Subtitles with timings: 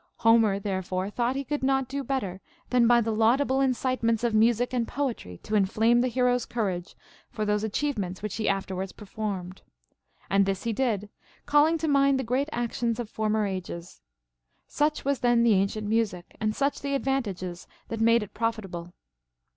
[0.15, 4.73] Homer therefore thought he could not do better than by the laudable incitements of music
[4.73, 6.95] and poetry to inflame the hero's courage
[7.29, 9.61] for those achieve ments which he afterwards performed.
[10.27, 11.09] And this he did,
[11.45, 14.01] calling to mind the great actions of former ages.
[14.65, 18.93] Such was then the ancient music, and such the advantages that made it profitable.